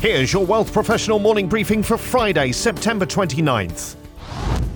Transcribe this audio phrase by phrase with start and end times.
[0.00, 3.96] Here's your Wealth Professional morning briefing for Friday, September 29th.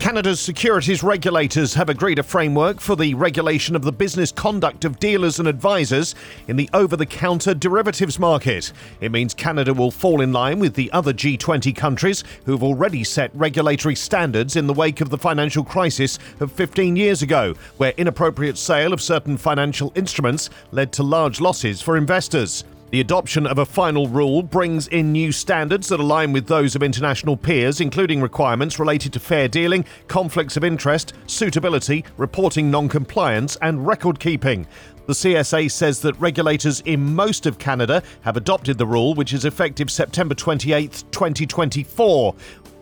[0.01, 4.99] Canada's securities regulators have agreed a framework for the regulation of the business conduct of
[4.99, 6.17] dealers and advisors
[6.49, 8.73] in the over the counter derivatives market.
[9.01, 13.31] It means Canada will fall in line with the other G20 countries who've already set
[13.33, 18.59] regulatory standards in the wake of the financial crisis of 15 years ago, where inappropriate
[18.59, 22.65] sale of certain financial instruments led to large losses for investors.
[22.93, 26.83] The adoption of a final rule brings in new standards that align with those of
[26.83, 33.57] international peers, including requirements related to fair dealing, conflicts of interest, suitability, reporting non compliance,
[33.63, 34.67] and record keeping.
[35.07, 39.47] The CSA says that regulators in most of Canada have adopted the rule, which is
[39.47, 42.35] effective September 28, 2024.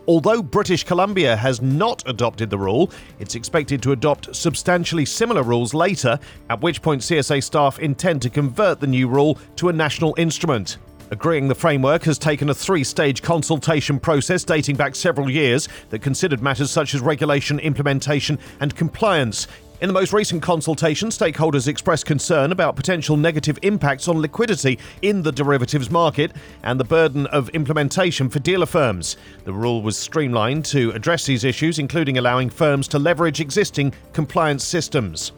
[0.07, 5.75] Although British Columbia has not adopted the rule, it's expected to adopt substantially similar rules
[5.75, 6.17] later,
[6.49, 10.77] at which point CSA staff intend to convert the new rule to a national instrument.
[11.11, 15.99] Agreeing the framework has taken a three stage consultation process dating back several years that
[15.99, 19.47] considered matters such as regulation, implementation, and compliance,
[19.81, 25.23] in the most recent consultation, stakeholders expressed concern about potential negative impacts on liquidity in
[25.23, 29.17] the derivatives market and the burden of implementation for dealer firms.
[29.43, 34.63] The rule was streamlined to address these issues, including allowing firms to leverage existing compliance
[34.63, 35.31] systems.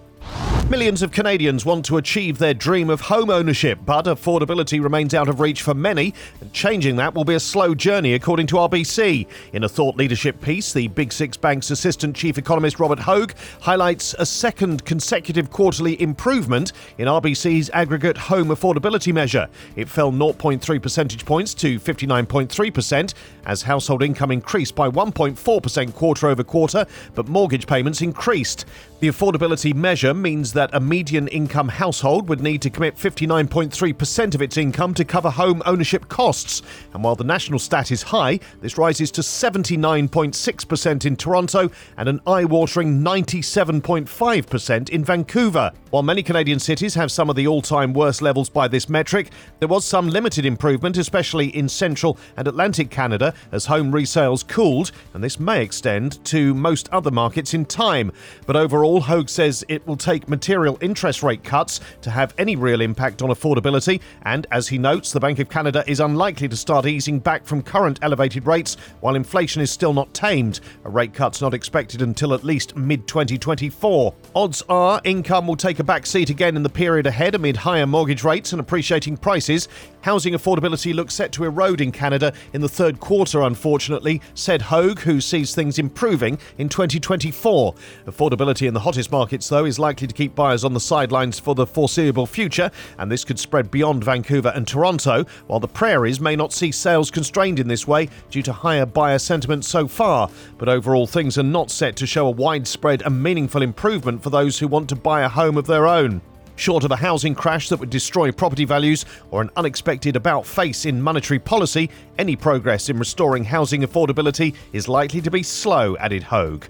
[0.70, 5.28] Millions of Canadians want to achieve their dream of home ownership, but affordability remains out
[5.28, 9.28] of reach for many, and changing that will be a slow journey, according to RBC.
[9.52, 14.16] In a thought leadership piece, the Big Six Bank's Assistant Chief Economist Robert Hogue highlights
[14.18, 19.50] a second consecutive quarterly improvement in RBC's aggregate home affordability measure.
[19.76, 23.14] It fell 0.3 percentage points to 59.3%
[23.46, 28.66] as household income increased by 1.4% quarter over quarter, but mortgage payments increased.
[29.02, 34.42] The affordability measure means that a median income household would need to commit 59.3% of
[34.42, 36.62] its income to cover home ownership costs.
[36.94, 42.22] And while the national stat is high, this rises to 79.6% in Toronto and an
[42.26, 45.72] eye watering 97.5% in Vancouver.
[45.90, 49.32] While many Canadian cities have some of the all time worst levels by this metric,
[49.60, 54.92] there was some limited improvement, especially in central and Atlantic Canada, as home resales cooled,
[55.14, 58.12] and this may extend to most other markets in time.
[58.46, 62.82] But overall, Hogue says it will take material interest rate cuts to have any real
[62.82, 66.86] impact on affordability, and as he notes, the Bank of Canada is unlikely to start
[66.86, 70.60] easing back from current elevated rates while inflation is still not tamed.
[70.86, 74.14] A rate cut's not expected until at least mid 2024.
[74.36, 77.88] Odds are income will take a back seat again in the period ahead amid higher
[77.88, 79.68] mortgage rates and appreciating prices.
[80.02, 85.00] Housing affordability looks set to erode in Canada in the third quarter, unfortunately, said Hogue,
[85.00, 87.76] who sees things improving in 2024.
[88.06, 91.56] Affordability in the hottest markets, though, is likely to keep buyers on the sidelines for
[91.56, 96.36] the foreseeable future, and this could spread beyond Vancouver and Toronto, while the prairies may
[96.36, 100.30] not see sales constrained in this way due to higher buyer sentiment so far.
[100.58, 104.60] But overall, things are not set to show a widespread and meaningful improvement for those
[104.60, 106.22] who want to buy a home of their own.
[106.56, 110.86] Short of a housing crash that would destroy property values or an unexpected about face
[110.86, 111.90] in monetary policy,
[112.20, 116.66] any progress in restoring housing affordability is likely to be slow, added Hogue.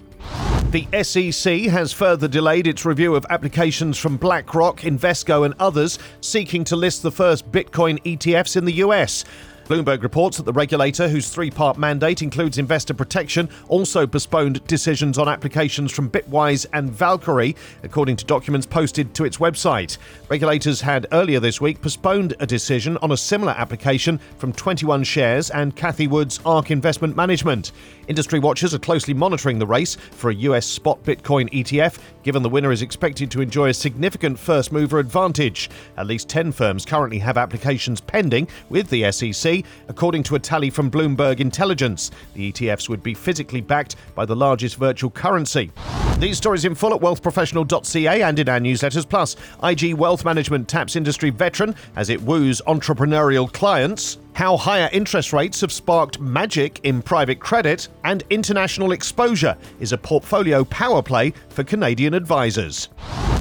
[0.74, 6.64] The SEC has further delayed its review of applications from BlackRock, Invesco, and others seeking
[6.64, 9.24] to list the first Bitcoin ETFs in the US.
[9.66, 15.16] Bloomberg reports that the regulator, whose three part mandate includes investor protection, also postponed decisions
[15.16, 19.96] on applications from Bitwise and Valkyrie, according to documents posted to its website.
[20.28, 25.48] Regulators had earlier this week postponed a decision on a similar application from 21 Shares
[25.50, 27.72] and Cathie Wood's ARK Investment Management.
[28.06, 32.50] Industry watchers are closely monitoring the race for a US spot Bitcoin ETF, given the
[32.50, 35.70] winner is expected to enjoy a significant first mover advantage.
[35.96, 39.53] At least 10 firms currently have applications pending with the SEC
[39.88, 42.10] according to a tally from Bloomberg Intelligence.
[42.32, 45.70] The ETFs would be physically backed by the largest virtual currency.
[46.18, 49.08] These stories in full at wealthprofessional.ca and in our newsletters.
[49.08, 54.18] Plus, IG Wealth Management taps industry veteran as it woos entrepreneurial clients.
[54.32, 59.98] How higher interest rates have sparked magic in private credit, and international exposure is a
[59.98, 62.88] portfolio power play for Canadian advisors.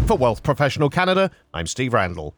[0.06, 2.36] For Wealth Professional Canada, I'm Steve Randall.